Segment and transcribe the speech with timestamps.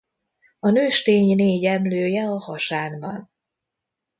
[0.59, 3.31] A nőstény négy emlője a hasán van.